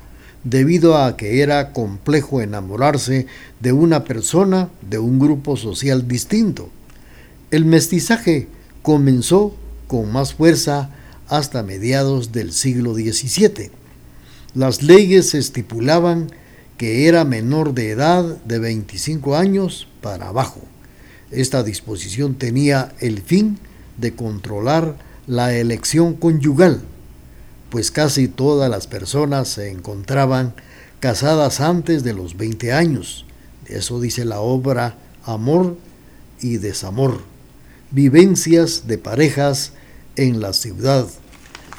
debido 0.50 0.98
a 0.98 1.18
que 1.18 1.42
era 1.42 1.74
complejo 1.74 2.42
enamorarse 2.42 3.28
de 3.60 3.74
una 3.74 4.06
persona 4.06 4.70
de 4.88 4.98
un 4.98 5.20
grupo 5.20 5.58
social 5.58 6.08
distinto. 6.08 6.70
El 7.52 7.66
mestizaje 7.66 8.48
comenzó 8.82 9.56
con 9.88 10.12
más 10.12 10.34
fuerza 10.34 10.90
hasta 11.28 11.64
mediados 11.64 12.32
del 12.32 12.54
siglo 12.54 12.94
XVII. 12.94 13.72
Las 14.54 14.82
leyes 14.84 15.34
estipulaban 15.36 16.32
que 16.78 17.08
era 17.08 17.26
menor 17.26 17.74
de 17.74 17.92
edad 17.92 18.24
de 18.46 18.60
25 18.60 19.36
años 19.36 19.88
para 20.02 20.30
abajo. 20.30 20.62
Esta 21.32 21.64
disposición 21.64 22.36
tenía 22.36 22.94
el 23.00 23.22
fin 23.22 23.60
de 23.98 24.14
controlar 24.14 24.96
la 25.26 25.54
elección 25.54 26.14
conyugal 26.14 26.82
pues 27.70 27.92
casi 27.92 28.28
todas 28.28 28.70
las 28.70 28.88
personas 28.88 29.50
se 29.50 29.70
encontraban 29.70 30.54
casadas 31.00 31.60
antes 31.60 32.04
de 32.04 32.14
los 32.14 32.38
20 32.38 32.72
años. 32.74 33.26
Eso 33.66 34.00
dice 34.00 34.26
la 34.26 34.40
obra 34.40 34.96
Amor 35.24 35.78
y 36.42 36.58
Desamor. 36.58 37.22
Vivencias 37.92 38.88
de 38.88 38.98
parejas 38.98 39.74
en 40.16 40.40
la 40.42 40.54
ciudad. 40.54 41.08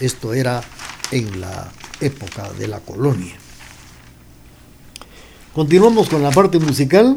Esto 0.00 0.34
era 0.34 0.62
en 1.10 1.40
la 1.40 1.72
época 2.00 2.52
de 2.52 2.68
la 2.68 2.80
colonia. 2.80 3.34
Continuamos 5.54 6.08
con 6.08 6.22
la 6.22 6.30
parte 6.30 6.58
musical. 6.58 7.16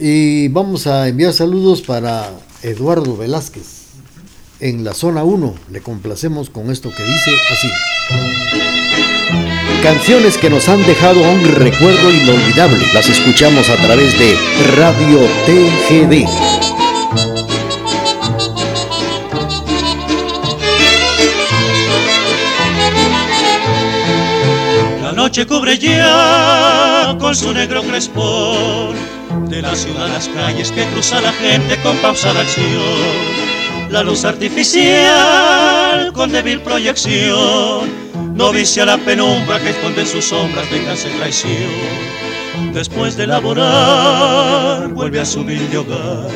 Y 0.00 0.48
vamos 0.48 0.86
a 0.86 1.08
enviar 1.08 1.32
saludos 1.32 1.82
para 1.82 2.30
Eduardo 2.62 3.16
Velázquez 3.16 3.77
en 4.60 4.84
la 4.84 4.94
zona 4.94 5.24
1. 5.24 5.54
Le 5.70 5.80
complacemos 5.80 6.50
con 6.50 6.70
esto 6.70 6.90
que 6.94 7.02
dice 7.04 7.30
así. 7.50 7.70
Canciones 9.82 10.36
que 10.38 10.50
nos 10.50 10.68
han 10.68 10.84
dejado 10.84 11.20
un 11.20 11.44
recuerdo 11.54 12.10
inolvidable. 12.10 12.84
Las 12.92 13.08
escuchamos 13.08 13.68
a 13.68 13.76
través 13.76 14.18
de 14.18 14.36
Radio 14.76 15.20
TGD. 15.46 16.24
La 25.02 25.12
noche 25.12 25.46
cubre 25.46 25.78
ya 25.78 27.16
con 27.18 27.34
su 27.34 27.52
negro 27.52 27.82
crespón 27.82 28.96
de 29.48 29.62
la 29.62 29.74
ciudad 29.74 30.08
las 30.08 30.28
calles 30.28 30.72
que 30.72 30.84
cruza 30.86 31.20
la 31.20 31.32
gente 31.32 31.76
con 31.82 31.96
pausada 31.98 32.40
acción 32.40 33.57
la 33.90 34.02
luz 34.02 34.24
artificial 34.24 36.12
con 36.12 36.30
débil 36.32 36.60
proyección 36.60 37.88
no 38.34 38.52
vicia 38.52 38.84
la 38.84 38.98
penumbra 38.98 39.58
que 39.60 39.70
esconde 39.70 40.06
sus 40.06 40.26
sombras, 40.26 40.70
venganza 40.70 41.08
y 41.08 41.12
traición. 41.18 42.72
Después 42.72 43.16
de 43.16 43.26
laborar, 43.26 44.88
vuelve 44.88 45.20
a 45.20 45.24
su 45.24 45.40
humilde 45.40 45.78
hogar. 45.78 46.30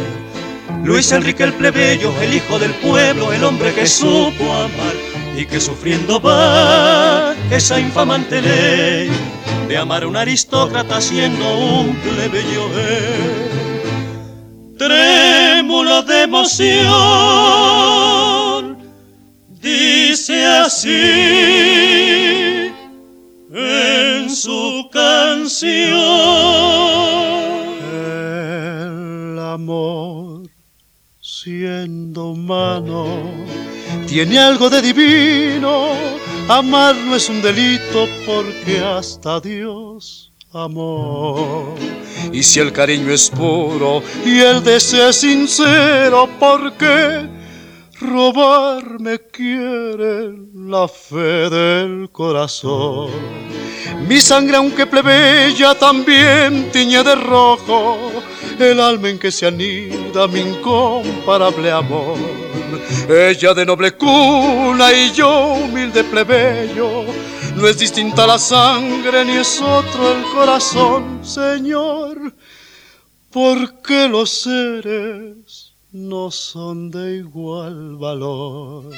Luis 0.82 1.12
Enrique 1.12 1.44
el 1.44 1.52
plebeyo, 1.52 2.12
el 2.20 2.34
hijo 2.34 2.58
del 2.58 2.72
pueblo, 2.74 3.32
el 3.32 3.44
hombre 3.44 3.72
que 3.72 3.86
supo 3.86 4.52
amar 4.52 4.96
y 5.36 5.46
que 5.46 5.60
sufriendo 5.60 6.20
va 6.20 7.34
esa 7.50 7.78
infamante 7.78 8.42
ley 8.42 9.10
de 9.68 9.76
amar 9.76 10.02
a 10.02 10.08
un 10.08 10.16
aristócrata 10.16 11.00
siendo 11.00 11.56
un 11.56 11.94
plebeyo. 11.96 13.51
Trémulo 14.82 16.02
de 16.02 16.22
emoción, 16.22 16.90
dice 19.48 20.44
así 20.44 20.90
en 23.54 24.28
su 24.28 24.88
canción. 24.90 25.78
El 27.92 29.38
amor 29.38 30.50
siendo 31.20 32.30
humano 32.30 33.06
tiene 34.08 34.40
algo 34.40 34.68
de 34.68 34.82
divino. 34.82 35.92
Amar 36.48 36.96
no 36.96 37.14
es 37.14 37.28
un 37.28 37.40
delito 37.40 38.08
porque 38.26 38.80
hasta 38.80 39.38
Dios 39.38 40.31
amó. 40.52 41.74
Y 42.32 42.42
si 42.42 42.60
el 42.60 42.72
cariño 42.72 43.12
es 43.12 43.30
puro 43.30 44.02
y 44.24 44.40
el 44.40 44.62
deseo 44.62 45.08
es 45.08 45.16
sincero, 45.16 46.28
¿por 46.38 46.72
qué 46.74 47.26
robarme 48.00 49.20
quiere 49.30 50.32
la 50.54 50.88
fe 50.88 51.50
del 51.50 52.10
corazón? 52.10 53.10
Mi 54.08 54.20
sangre, 54.20 54.56
aunque 54.56 54.86
plebeya, 54.86 55.74
también 55.74 56.70
tiñe 56.72 57.02
de 57.02 57.14
rojo 57.14 57.98
el 58.58 58.80
alma 58.80 59.08
en 59.08 59.18
que 59.18 59.30
se 59.30 59.46
anida 59.46 60.26
mi 60.28 60.40
incomparable 60.40 61.70
amor. 61.70 62.18
Ella 63.08 63.54
de 63.54 63.66
noble 63.66 63.92
cuna 63.92 64.92
y 64.92 65.12
yo 65.12 65.54
humilde 65.54 66.04
plebeyo, 66.04 67.04
no 67.56 67.68
es 67.68 67.78
distinta 67.78 68.26
la 68.26 68.38
sangre 68.38 69.24
ni 69.24 69.32
es 69.32 69.60
otro 69.60 70.12
el 70.12 70.22
corazón, 70.34 71.24
Señor, 71.24 72.34
porque 73.30 74.08
los 74.08 74.30
seres 74.30 75.72
no 75.92 76.30
son 76.30 76.90
de 76.90 77.16
igual 77.16 77.96
valor. 77.96 78.90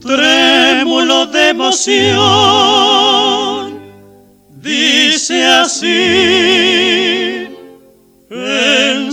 trémulo 0.00 1.26
de 1.26 1.48
emoción, 1.50 2.18
dice 4.62 5.44
así 5.44 6.87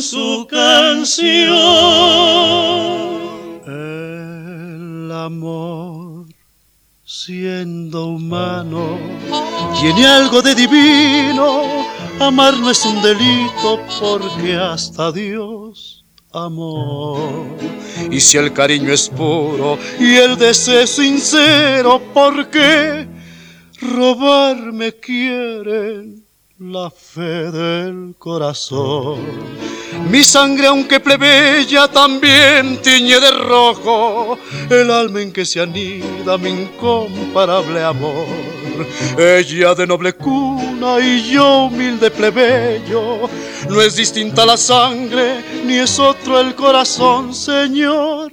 su 0.09 0.47
canción. 0.49 1.35
El 3.65 5.11
amor, 5.11 6.25
siendo 7.05 8.07
humano, 8.07 8.99
tiene 9.79 10.05
algo 10.05 10.41
de 10.41 10.53
divino. 10.53 11.63
Amar 12.19 12.57
no 12.57 12.69
es 12.69 12.85
un 12.85 13.01
delito 13.01 13.79
porque 13.99 14.55
hasta 14.55 15.11
Dios 15.11 16.05
amor. 16.35 17.47
Y 18.11 18.19
si 18.19 18.37
el 18.37 18.53
cariño 18.53 18.91
es 18.91 19.09
puro 19.09 19.79
y 19.99 20.15
el 20.15 20.37
deseo 20.37 20.85
sincero, 20.85 22.01
¿por 22.13 22.49
qué 22.49 23.07
robarme 23.81 24.93
quieren 24.93 26.23
la 26.59 26.91
fe 26.91 27.51
del 27.51 28.15
corazón? 28.17 29.19
Mi 30.09 30.23
sangre, 30.23 30.67
aunque 30.67 30.99
plebeya, 30.99 31.87
también 31.87 32.79
tiñe 32.81 33.19
de 33.19 33.31
rojo 33.31 34.37
el 34.69 34.91
alma 34.91 35.21
en 35.21 35.33
que 35.33 35.45
se 35.45 35.61
anida 35.61 36.37
mi 36.37 36.49
incomparable 36.49 37.83
amor. 37.83 38.27
Ella 39.17 39.73
de 39.73 39.87
noble 39.87 40.13
cuna 40.13 40.99
y 40.99 41.31
yo 41.31 41.65
humilde 41.65 42.11
plebeyo, 42.11 43.27
no 43.69 43.81
es 43.81 43.95
distinta 43.95 44.45
la 44.45 44.57
sangre 44.57 45.43
ni 45.65 45.75
es 45.75 45.97
otro 45.97 46.39
el 46.39 46.53
corazón, 46.53 47.33
Señor, 47.33 48.31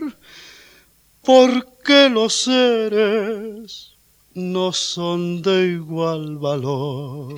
porque 1.22 2.10
los 2.10 2.34
seres 2.34 3.92
no 4.34 4.72
son 4.72 5.40
de 5.40 5.66
igual 5.68 6.36
valor. 6.36 7.34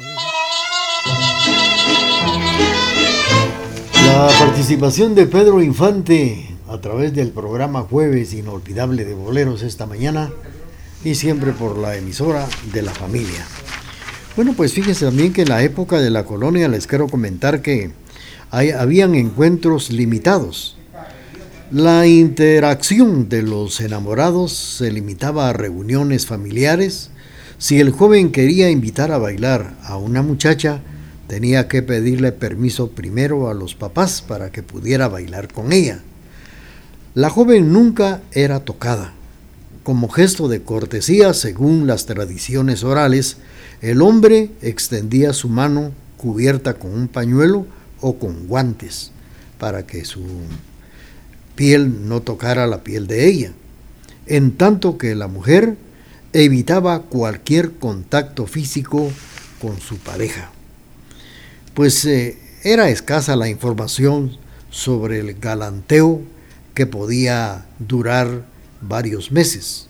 La 4.15 4.29
participación 4.29 5.17
de 5.17 5.27
Pedro 5.27 5.61
Infante 5.61 6.47
a 6.69 6.81
través 6.81 7.13
del 7.15 7.31
programa 7.31 7.81
Jueves 7.81 8.33
Inolvidable 8.33 9.05
de 9.05 9.13
Boleros 9.13 9.63
esta 9.63 9.87
mañana 9.87 10.31
y 11.03 11.17
siempre 11.17 11.51
por 11.51 11.77
la 11.77 11.97
emisora 11.97 12.47
de 12.73 12.83
la 12.83 12.93
familia. 12.93 13.45
Bueno, 14.37 14.55
pues 14.57 14.73
fíjense 14.73 15.05
también 15.05 15.33
que 15.33 15.43
en 15.43 15.49
la 15.49 15.65
época 15.65 15.99
de 16.01 16.11
la 16.11 16.25
colonia 16.25 16.69
les 16.69 16.87
quiero 16.87 17.09
comentar 17.09 17.61
que 17.61 17.91
hay, 18.53 18.71
habían 18.71 19.17
encuentros 19.17 19.91
limitados. 19.91 20.77
La 21.73 22.07
interacción 22.07 23.29
de 23.29 23.43
los 23.43 23.81
enamorados 23.81 24.53
se 24.53 24.93
limitaba 24.93 25.49
a 25.49 25.55
reuniones 25.55 26.25
familiares. 26.25 27.11
Si 27.59 27.81
el 27.81 27.91
joven 27.91 28.31
quería 28.31 28.71
invitar 28.71 29.11
a 29.11 29.19
bailar 29.19 29.75
a 29.83 29.97
una 29.97 30.23
muchacha, 30.23 30.83
tenía 31.27 31.69
que 31.69 31.83
pedirle 31.83 32.33
permiso 32.33 32.91
primero 32.91 33.49
a 33.49 33.55
los 33.55 33.75
papás 33.75 34.23
para 34.23 34.51
que 34.51 34.63
pudiera 34.63 35.09
bailar 35.09 35.53
con 35.53 35.73
ella. 35.73 36.01
La 37.15 37.31
joven 37.31 37.73
nunca 37.73 38.23
era 38.33 38.61
tocada. 38.61 39.13
Como 39.83 40.09
gesto 40.09 40.49
de 40.49 40.63
cortesía, 40.63 41.35
según 41.35 41.87
las 41.87 42.07
tradiciones 42.07 42.85
orales, 42.85 43.37
el 43.83 44.03
hombre 44.03 44.51
extendía 44.63 45.33
su 45.33 45.49
mano 45.49 45.93
cubierta 46.17 46.75
con 46.75 46.93
un 46.93 47.09
pañuelo 47.09 47.67
o 48.01 48.19
con 48.19 48.47
guantes 48.47 49.13
para 49.59 49.87
que 49.87 50.05
su 50.05 50.25
piel 51.55 52.09
no 52.09 52.23
tocara 52.23 52.67
la 52.67 52.83
piel 52.83 53.07
de 53.07 53.29
ella, 53.29 53.53
en 54.27 54.53
tanto 54.53 54.99
que 54.99 55.15
la 55.15 55.29
mujer 55.29 55.77
evitaba 56.33 57.03
cualquier 57.03 57.73
contacto 57.73 58.47
físico 58.47 59.11
con 59.61 59.81
su 59.81 59.99
pareja. 59.99 60.54
Pues 61.75 62.05
eh, 62.05 62.39
era 62.63 62.89
escasa 62.89 63.35
la 63.35 63.49
información 63.49 64.37
sobre 64.71 65.19
el 65.19 65.35
galanteo 65.35 66.21
que 66.73 66.87
podía 66.87 67.67
durar 67.81 68.45
varios 68.81 69.33
meses. 69.33 69.89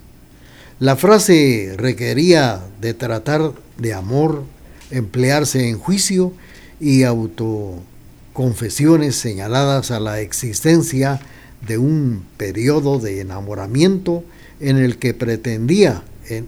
La 0.81 0.97
frase 0.97 1.75
requería 1.77 2.63
de 2.81 2.95
tratar 2.95 3.53
de 3.77 3.93
amor, 3.93 4.45
emplearse 4.91 5.69
en 5.69 5.79
juicio 5.79 6.33
y 6.81 7.03
autoconfesiones 7.03 9.17
señaladas 9.17 9.91
a 9.91 10.01
la 10.01 10.21
existencia 10.21 11.21
de 11.67 11.77
un 11.79 12.25
periodo 12.39 12.99
de 12.99 13.21
enamoramiento 13.21 14.25
en 14.59 14.79
el 14.79 14.97
que 14.99 15.13
pretendía 15.13 16.03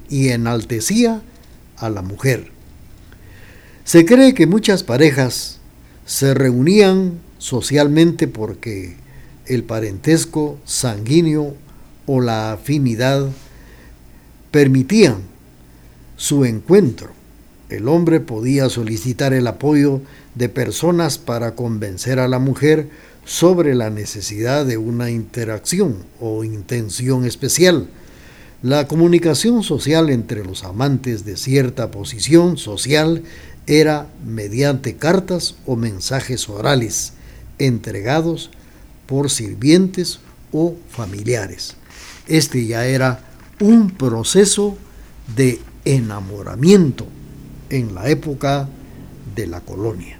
y 0.09 0.29
enaltecía 0.29 1.20
a 1.77 1.90
la 1.90 2.01
mujer. 2.03 2.56
Se 3.87 4.05
cree 4.05 4.35
que 4.35 4.49
muchas 4.49 4.83
parejas 4.83 5.59
se 6.07 6.35
reunían 6.35 7.20
socialmente 7.38 8.27
porque 8.27 8.96
el 9.46 9.62
parentesco 9.62 10.59
sanguíneo 10.64 11.55
o 12.05 12.20
la 12.20 12.51
afinidad 12.51 13.29
permitían 14.51 15.18
su 16.16 16.44
encuentro. 16.44 17.11
El 17.68 17.87
hombre 17.87 18.18
podía 18.18 18.68
solicitar 18.70 19.33
el 19.33 19.46
apoyo 19.46 20.01
de 20.35 20.49
personas 20.49 21.18
para 21.18 21.55
convencer 21.55 22.18
a 22.18 22.27
la 22.27 22.40
mujer 22.40 22.88
sobre 23.25 23.77
la 23.77 23.88
necesidad 23.88 24.66
de 24.66 24.79
una 24.79 25.11
interacción 25.11 25.99
o 26.18 26.42
intención 26.42 27.25
especial. 27.25 27.87
La 28.62 28.88
comunicación 28.88 29.62
social 29.62 30.11
entre 30.11 30.44
los 30.44 30.64
amantes 30.64 31.25
de 31.25 31.37
cierta 31.37 31.92
posición 31.92 32.57
social 32.57 33.22
era 33.66 34.09
mediante 34.24 34.96
cartas 34.96 35.57
o 35.66 35.76
mensajes 35.76 36.48
orales 36.48 37.14
entregados 37.59 38.50
por 39.07 39.31
sirvientes 39.31 40.20
o 40.52 40.76
familiares. 40.90 41.76
Este 42.26 42.66
ya 42.66 42.87
era 42.87 43.20
un 43.61 43.90
proceso 43.90 44.76
de 45.35 45.61
enamoramiento 45.85 47.07
en 47.70 47.94
la 47.94 48.09
época 48.09 48.68
de 49.35 49.46
la 49.46 49.61
colonia. 49.61 50.18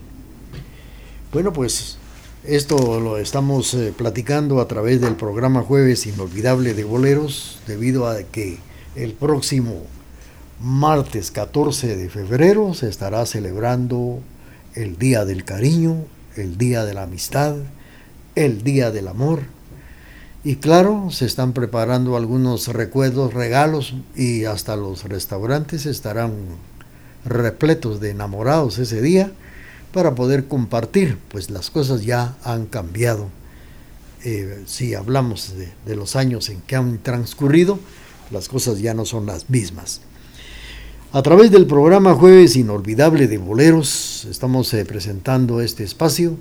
Bueno, 1.33 1.53
pues 1.53 1.99
esto 2.45 3.01
lo 3.01 3.19
estamos 3.19 3.75
eh, 3.75 3.93
platicando 3.97 4.61
a 4.61 4.69
través 4.69 5.01
del 5.01 5.17
programa 5.17 5.63
Jueves 5.63 6.07
Inolvidable 6.07 6.75
de 6.75 6.85
Boleros, 6.85 7.59
debido 7.67 8.09
a 8.09 8.23
que 8.23 8.59
el 8.95 9.13
próximo 9.13 9.83
martes 10.61 11.31
14 11.31 11.97
de 11.97 12.09
febrero 12.09 12.73
se 12.73 12.89
estará 12.89 13.27
celebrando 13.27 14.21
el 14.75 14.99
Día 14.99 15.25
del 15.25 15.45
Cariño, 15.45 16.05
el 16.37 16.57
Día 16.57 16.85
de 16.85 16.95
la 16.95 17.03
Amistad, 17.03 17.57
el 18.35 18.63
Día 18.63 18.91
del 18.91 19.09
Amor. 19.09 19.43
Y 20.45 20.57
claro, 20.57 21.09
se 21.11 21.27
están 21.27 21.53
preparando 21.53 22.17
algunos 22.17 22.69
recuerdos, 22.69 23.35
regalos 23.35 23.95
y 24.15 24.45
hasta 24.45 24.77
los 24.77 25.05
restaurantes 25.05 25.87
estarán 25.87 26.33
repletos 27.25 28.01
de 28.01 28.11
enamorados 28.11 28.79
ese 28.79 29.03
día 29.03 29.33
para 29.93 30.15
poder 30.15 30.47
compartir, 30.47 31.19
pues 31.29 31.51
las 31.51 31.71
cosas 31.71 32.05
ya 32.05 32.37
han 32.45 32.67
cambiado. 32.67 33.29
Eh, 34.25 34.63
si 34.67 34.95
hablamos 34.95 35.57
de, 35.57 35.73
de 35.85 35.97
los 35.97 36.17
años 36.17 36.49
en 36.49 36.61
que 36.63 36.77
han 36.77 36.99
transcurrido, 36.99 37.79
las 38.31 38.49
cosas 38.49 38.79
ya 38.79 38.95
no 38.95 39.05
son 39.05 39.27
las 39.27 39.51
mismas. 39.51 40.01
A 41.13 41.23
través 41.23 41.51
del 41.51 41.67
programa 41.67 42.15
Jueves 42.15 42.57
Inolvidable 42.57 43.29
de 43.29 43.39
Boleros 43.39 44.27
estamos 44.29 44.73
eh, 44.75 44.85
presentando 44.85 45.61
este 45.61 45.85
espacio 45.85 46.37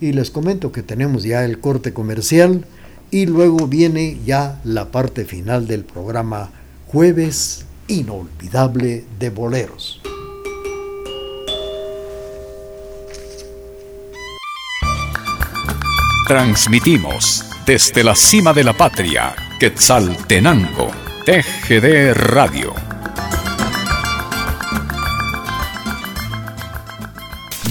y 0.00 0.12
les 0.12 0.30
comento 0.30 0.72
que 0.72 0.82
tenemos 0.82 1.24
ya 1.24 1.44
el 1.44 1.58
corte 1.58 1.92
comercial 1.92 2.64
y 3.10 3.26
luego 3.26 3.66
viene 3.66 4.18
ya 4.24 4.60
la 4.64 4.90
parte 4.90 5.24
final 5.24 5.66
del 5.66 5.84
programa 5.84 6.50
Jueves 6.86 7.66
Inolvidable 7.88 9.04
de 9.18 9.30
Boleros. 9.30 10.00
Transmitimos 16.26 17.44
desde 17.66 18.02
la 18.02 18.14
cima 18.14 18.54
de 18.54 18.64
la 18.64 18.72
patria, 18.72 19.34
Quetzaltenango, 19.60 20.90
TGD 21.26 22.14
Radio. 22.14 22.93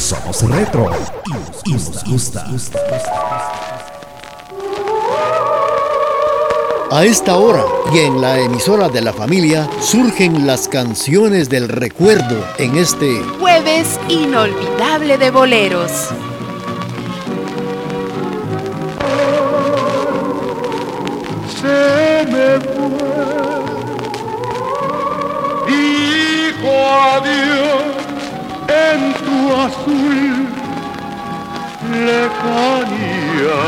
Somos 0.00 0.42
retro 0.42 0.90
y 1.66 1.72
nos 1.72 2.04
gusta. 2.04 2.46
A 6.90 7.04
esta 7.04 7.36
hora 7.36 7.64
y 7.92 7.98
en 7.98 8.20
la 8.20 8.40
emisora 8.40 8.88
de 8.88 9.02
la 9.02 9.12
familia 9.12 9.68
surgen 9.80 10.46
las 10.46 10.66
canciones 10.68 11.50
del 11.50 11.68
recuerdo 11.68 12.44
en 12.56 12.76
este 12.76 13.22
jueves 13.38 14.00
inolvidable 14.08 15.18
de 15.18 15.30
boleros. 15.30 16.08
se 21.60 22.26
me 22.32 22.58
fue. 22.60 22.80
Dijo 25.68 26.72
adiós 27.12 28.00
en 28.68 29.19
azul 29.56 30.48
lejanía. 32.06 33.60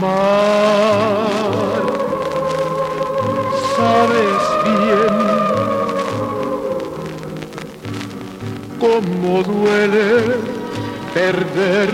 Mar, 0.00 1.84
sabes 3.76 4.42
bien 4.64 5.16
cómo 8.80 9.42
duele 9.42 10.10
perder 11.12 11.90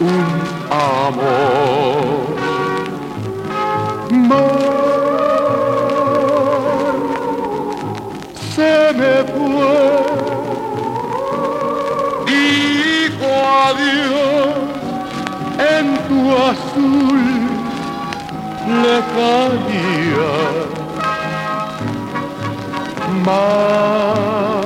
un 0.00 0.28
amor. 0.70 2.36
Mar, 4.10 4.87
me 8.92 9.24
fue, 9.34 9.78
dijo 12.26 13.30
adiós 13.66 14.68
en 15.76 15.86
tu 16.08 16.18
azul 16.50 17.22
lejanía. 18.82 20.32
Mar, 23.24 24.62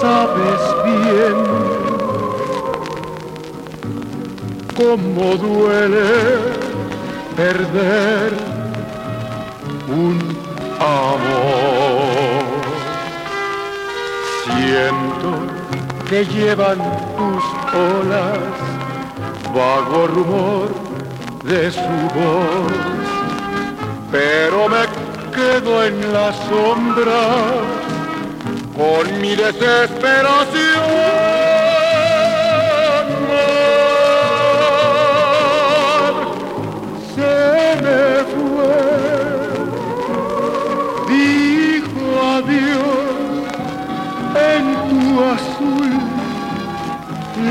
sabes 0.00 0.62
bien 0.84 1.38
cómo 4.76 5.36
duele 5.36 6.10
perder 7.36 8.32
un 9.88 10.37
amor. 10.80 12.58
Siento 14.44 15.30
que 16.08 16.24
llevan 16.24 16.78
tus 17.16 17.44
olas 17.74 18.38
vago 19.54 20.06
rumor 20.06 20.68
de 21.44 21.70
su 21.70 21.80
voz, 21.80 22.72
pero 24.10 24.68
me 24.68 24.86
quedo 25.34 25.84
en 25.84 26.12
la 26.12 26.32
sombra 26.32 27.28
con 28.76 29.20
mi 29.20 29.34
desesperación. 29.34 31.37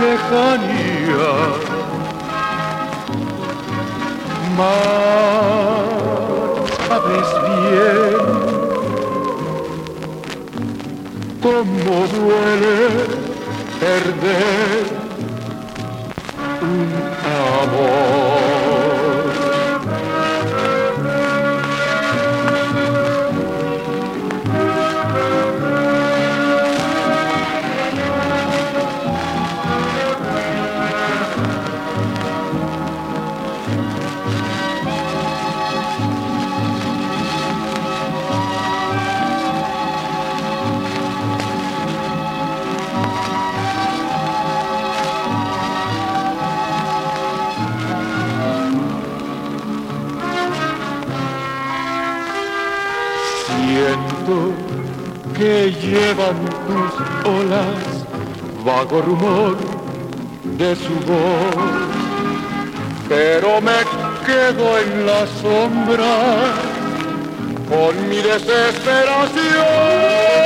Lejanía. 0.02 1.34
Mar, 4.58 5.86
sabes 6.88 7.30
bien 7.48 8.26
cómo 11.42 11.96
duele 12.16 12.78
perder 13.80 14.86
un 16.62 16.90
amor. 17.24 18.17
Llevan 56.18 56.38
tus 56.68 56.94
olas, 57.30 57.82
vago 58.66 58.98
rumor 59.02 59.56
de 60.58 60.76
su 60.76 60.96
voz. 61.06 61.56
Pero 63.08 63.62
me 63.62 63.80
quedo 64.26 64.80
en 64.80 65.06
la 65.06 65.28
sombra 65.42 66.16
con 67.70 68.10
mi 68.10 68.18
desesperación. 68.18 70.37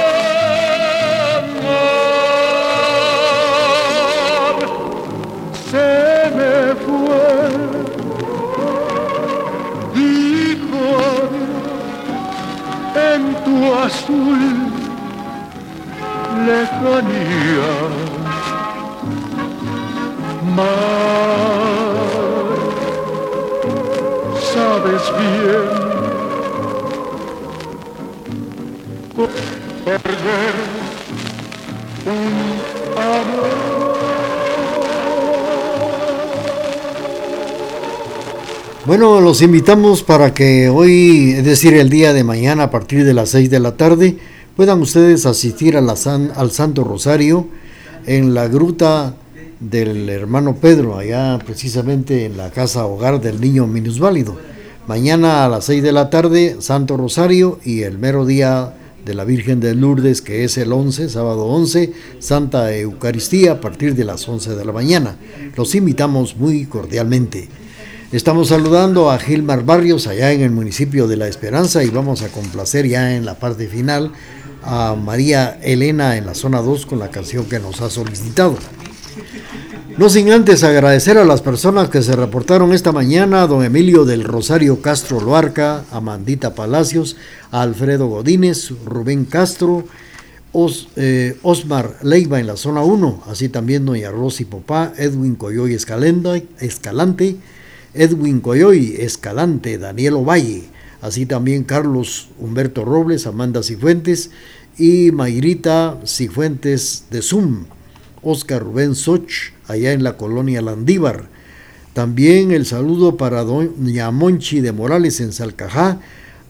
Bueno, 38.92 39.22
los 39.22 39.42
invitamos 39.42 40.04
para 40.04 40.34
que 40.34 40.68
hoy, 40.68 41.32
es 41.38 41.46
decir, 41.46 41.76
el 41.76 41.90
día 41.90 42.12
de 42.12 42.26
mañana 42.26 42.64
a 42.64 42.72
partir 42.72 43.06
de 43.06 43.14
las 43.14 43.30
6 43.30 43.50
de 43.50 43.62
la 43.62 43.78
tarde, 43.78 44.18
puedan 44.58 44.82
ustedes 44.82 45.26
asistir 45.26 45.78
a 45.78 45.82
la 45.82 45.96
al 46.36 46.52
Santo 46.52 46.84
Rosario 46.84 47.48
en 48.06 48.34
la 48.34 48.50
gruta 48.50 49.16
del 49.62 50.10
hermano 50.10 50.58
Pedro, 50.58 50.98
allá 50.98 51.40
precisamente 51.40 52.26
en 52.26 52.36
la 52.36 52.50
casa 52.52 52.86
hogar 52.86 53.22
del 53.22 53.40
niño 53.40 53.66
minusválido. 53.66 54.38
Mañana 54.88 55.46
a 55.46 55.48
las 55.48 55.64
6 55.68 55.84
de 55.84 55.94
la 55.94 56.10
tarde, 56.10 56.58
Santo 56.60 56.98
Rosario 56.98 57.60
y 57.64 57.84
el 57.84 57.98
mero 57.98 58.26
día 58.26 58.74
de 59.06 59.14
la 59.14 59.24
Virgen 59.24 59.62
de 59.62 59.74
Lourdes, 59.74 60.22
que 60.22 60.44
es 60.44 60.58
el 60.58 60.74
11, 60.74 61.08
sábado 61.08 61.46
11, 61.46 61.94
Santa 62.20 62.76
Eucaristía 62.76 63.54
a 63.54 63.62
partir 63.62 63.96
de 63.96 64.04
las 64.04 64.28
11 64.28 64.54
de 64.54 64.66
la 64.66 64.74
mañana. 64.74 65.16
Los 65.56 65.76
invitamos 65.76 66.36
muy 66.36 66.66
cordialmente. 66.66 67.61
Estamos 68.12 68.50
saludando 68.50 69.10
a 69.10 69.18
Gilmar 69.18 69.64
Barrios 69.64 70.06
allá 70.06 70.34
en 70.34 70.42
el 70.42 70.52
municipio 70.52 71.08
de 71.08 71.16
La 71.16 71.30
Esperanza 71.30 71.82
y 71.82 71.90
vamos 71.90 72.24
a 72.24 72.28
complacer 72.28 72.86
ya 72.86 73.16
en 73.16 73.24
la 73.24 73.36
parte 73.36 73.70
final 73.70 74.12
a 74.64 74.96
María 74.96 75.58
Elena 75.64 76.18
en 76.18 76.26
la 76.26 76.36
zona 76.36 76.62
2 76.62 76.88
con 76.88 77.00
la 77.00 77.10
canción 77.10 77.46
que 77.46 77.62
nos 77.62 77.80
ha 77.80 77.90
solicitado. 77.90 78.58
No 79.98 80.10
sin 80.10 80.30
antes 80.30 80.66
agradecer 80.66 81.18
a 81.18 81.24
las 81.24 81.42
personas 81.42 81.88
que 81.88 82.02
se 82.02 82.14
reportaron 82.14 82.74
esta 82.74 82.92
mañana, 82.92 83.48
don 83.48 83.64
Emilio 83.64 84.04
del 84.04 84.26
Rosario 84.26 84.82
Castro 84.82 85.22
Loarca, 85.22 85.86
a 85.90 86.02
Mandita 86.02 86.54
Palacios, 86.54 87.16
Alfredo 87.50 88.08
Godínez, 88.08 88.74
Rubén 88.86 89.24
Castro, 89.24 89.86
eh, 90.98 91.38
Osmar 91.44 91.96
Leiva 92.04 92.42
en 92.42 92.48
la 92.48 92.58
zona 92.58 92.82
1, 92.82 93.24
así 93.28 93.48
también 93.48 93.86
doña 93.86 94.12
Rosy 94.12 94.44
Popá, 94.44 94.92
Edwin 94.98 95.36
Coyoy 95.36 95.76
Escalante, 95.76 97.38
Edwin 97.94 98.40
Coyoy 98.40 98.96
Escalante, 99.00 99.78
Daniel 99.78 100.16
Ovalle, 100.16 100.64
así 101.02 101.26
también 101.26 101.64
Carlos 101.64 102.30
Humberto 102.40 102.86
Robles, 102.86 103.28
Amanda 103.28 103.64
Cifuentes 103.64 104.32
y 104.78 105.12
Mayrita 105.12 106.00
Cifuentes 106.06 107.06
de 107.10 107.22
Zoom. 107.22 107.66
Oscar 108.24 108.62
Rubén 108.64 108.96
Soch, 108.96 109.52
allá 109.68 109.94
en 109.94 110.04
la 110.04 110.18
colonia 110.18 110.62
Landívar. 110.62 111.26
También 111.94 112.52
el 112.52 112.66
saludo 112.66 113.18
para 113.18 113.44
doña 113.44 114.12
Monchi 114.12 114.62
de 114.62 114.72
Morales 114.72 115.20
en 115.20 115.34
Salcajá, 115.34 116.00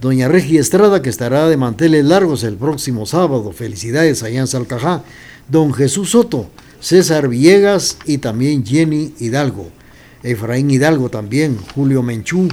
doña 0.02 0.28
Regi 0.28 0.58
Estrada, 0.58 1.02
que 1.02 1.10
estará 1.10 1.48
de 1.48 1.58
manteles 1.58 2.06
largos 2.06 2.44
el 2.44 2.58
próximo 2.58 3.06
sábado. 3.06 3.52
Felicidades 3.52 4.22
allá 4.24 4.42
en 4.42 4.48
Salcajá. 4.48 5.04
Don 5.50 5.74
Jesús 5.74 6.12
Soto, 6.12 6.50
César 6.80 7.28
Villegas 7.28 7.98
y 8.06 8.18
también 8.20 8.66
Jenny 8.66 9.14
Hidalgo. 9.20 9.70
Efraín 10.24 10.70
Hidalgo 10.70 11.10
también, 11.10 11.58
Julio 11.76 12.04
Menchú. 12.04 12.48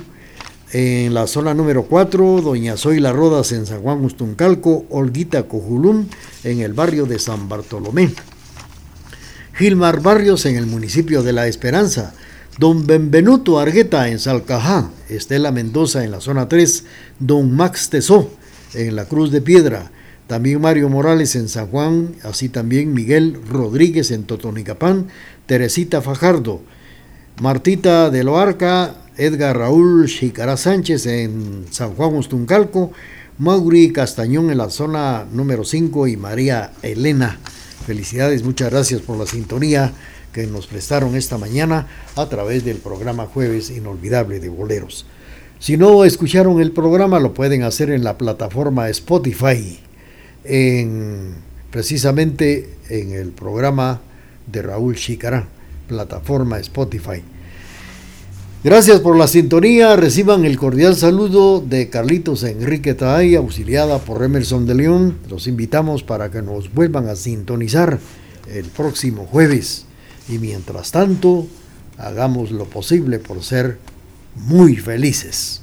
En 0.72 1.14
la 1.14 1.26
zona 1.26 1.54
número 1.54 1.84
4, 1.84 2.42
doña 2.42 2.76
Zoila 2.76 3.12
Rodas 3.12 3.52
en 3.52 3.64
San 3.64 3.80
Juan 3.80 4.04
Ustuncalco, 4.04 4.84
Olguita 4.90 5.44
Cojulún 5.44 6.08
en 6.44 6.60
el 6.60 6.74
barrio 6.74 7.06
de 7.06 7.18
San 7.18 7.48
Bartolomé. 7.48 8.12
Gilmar 9.54 10.00
Barrios 10.02 10.44
en 10.46 10.56
el 10.56 10.66
municipio 10.66 11.22
de 11.22 11.32
La 11.32 11.46
Esperanza, 11.46 12.14
don 12.58 12.86
Benvenuto 12.86 13.58
Argueta 13.58 14.08
en 14.08 14.18
Salcajá, 14.18 14.90
Estela 15.08 15.52
Mendoza 15.52 16.04
en 16.04 16.10
la 16.10 16.20
zona 16.20 16.48
3, 16.48 16.84
don 17.18 17.56
Max 17.56 17.88
Tesó 17.88 18.30
en 18.74 18.94
la 18.94 19.06
Cruz 19.06 19.32
de 19.32 19.40
Piedra, 19.40 19.90
también 20.26 20.60
Mario 20.60 20.88
Morales 20.90 21.34
en 21.34 21.48
San 21.48 21.68
Juan, 21.68 22.14
así 22.22 22.50
también 22.50 22.92
Miguel 22.92 23.40
Rodríguez 23.48 24.10
en 24.10 24.24
Totonicapán, 24.24 25.08
Teresita 25.46 26.02
Fajardo, 26.02 26.60
Martita 27.40 28.10
de 28.10 28.24
Loarca, 28.24 28.94
Edgar 29.16 29.56
Raúl 29.56 30.06
Chicará 30.08 30.56
Sánchez 30.56 31.06
en 31.06 31.66
San 31.70 31.94
Juan 31.94 32.14
Ustuncalco, 32.14 32.92
Mauri 33.38 33.92
Castañón 33.92 34.50
en 34.50 34.58
la 34.58 34.70
zona 34.70 35.24
número 35.32 35.64
5 35.64 36.08
y 36.08 36.16
María 36.16 36.72
Elena 36.82 37.38
Felicidades, 37.88 38.42
muchas 38.42 38.70
gracias 38.70 39.00
por 39.00 39.16
la 39.16 39.24
sintonía 39.24 39.94
que 40.34 40.46
nos 40.46 40.66
prestaron 40.66 41.16
esta 41.16 41.38
mañana 41.38 41.86
a 42.16 42.28
través 42.28 42.62
del 42.62 42.76
programa 42.76 43.24
Jueves 43.24 43.70
Inolvidable 43.70 44.40
de 44.40 44.50
Boleros. 44.50 45.06
Si 45.58 45.78
no 45.78 46.04
escucharon 46.04 46.60
el 46.60 46.72
programa, 46.72 47.18
lo 47.18 47.32
pueden 47.32 47.62
hacer 47.62 47.90
en 47.90 48.04
la 48.04 48.18
plataforma 48.18 48.90
Spotify, 48.90 49.80
en, 50.44 51.32
precisamente 51.70 52.74
en 52.90 53.12
el 53.12 53.30
programa 53.30 54.02
de 54.46 54.60
Raúl 54.60 54.94
Chicará, 54.94 55.48
plataforma 55.88 56.60
Spotify. 56.60 57.22
Gracias 58.62 59.00
por 59.00 59.16
la 59.16 59.26
sintonía. 59.26 59.96
Reciban 59.96 60.44
el 60.44 60.58
cordial 60.58 60.94
saludo 60.94 61.60
de 61.60 61.88
Carlitos 61.88 62.42
Enrique 62.44 62.94
Taay, 62.94 63.34
auxiliada 63.34 63.98
por 63.98 64.22
Emerson 64.22 64.66
de 64.66 64.74
León. 64.74 65.18
Los 65.30 65.46
invitamos 65.46 66.02
para 66.02 66.30
que 66.30 66.42
nos 66.42 66.72
vuelvan 66.74 67.08
a 67.08 67.16
sintonizar 67.16 67.98
el 68.52 68.64
próximo 68.66 69.26
jueves. 69.26 69.86
Y 70.28 70.38
mientras 70.38 70.90
tanto, 70.92 71.46
hagamos 71.96 72.50
lo 72.50 72.64
posible 72.64 73.18
por 73.18 73.42
ser 73.42 73.78
muy 74.34 74.76
felices. 74.76 75.62